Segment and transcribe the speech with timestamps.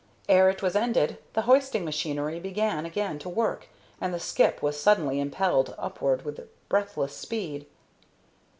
[0.27, 3.67] Ere it was ended, the hoisting machinery began again to work,
[4.01, 7.67] and the skip was suddenly impelled upward with breathless speed.